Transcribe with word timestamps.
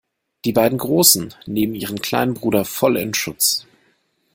Die 0.45 0.51
beiden 0.51 0.79
Großen 0.79 1.35
nehmen 1.45 1.75
ihren 1.75 2.01
kleinen 2.01 2.33
Bruder 2.33 2.65
voll 2.65 2.97
in 2.97 3.13
Schutz. 3.13 3.67